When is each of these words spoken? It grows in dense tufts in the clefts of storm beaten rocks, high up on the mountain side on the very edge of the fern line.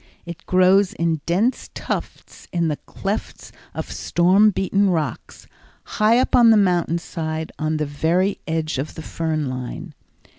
It 0.25 0.47
grows 0.47 0.93
in 0.93 1.21
dense 1.27 1.69
tufts 1.75 2.47
in 2.51 2.69
the 2.69 2.77
clefts 2.87 3.51
of 3.75 3.91
storm 3.91 4.49
beaten 4.49 4.89
rocks, 4.89 5.45
high 5.83 6.17
up 6.17 6.35
on 6.35 6.49
the 6.49 6.57
mountain 6.57 6.97
side 6.97 7.51
on 7.59 7.77
the 7.77 7.85
very 7.85 8.39
edge 8.47 8.79
of 8.79 8.95
the 8.95 9.03
fern 9.03 9.47
line. 9.47 9.93